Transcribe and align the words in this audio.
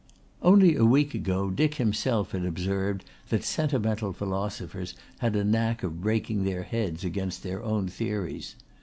Only 0.41 0.75
a 0.75 0.83
week 0.83 1.13
ago 1.13 1.51
Dick 1.51 1.75
himself 1.75 2.31
had 2.31 2.43
observed 2.43 3.05
that 3.29 3.43
sentimental 3.43 4.13
philosophers 4.13 4.95
had 5.19 5.35
a 5.35 5.43
knack 5.43 5.83
of 5.83 6.01
breaking 6.01 6.43
their 6.43 6.63
heads 6.63 7.03
against 7.05 7.43
their 7.43 7.61
own 7.61 7.87
theories. 7.87 8.55